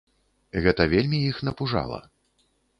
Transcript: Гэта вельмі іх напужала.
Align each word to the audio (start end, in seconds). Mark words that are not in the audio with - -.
Гэта 0.67 0.87
вельмі 0.95 1.21
іх 1.33 1.43
напужала. 1.51 2.03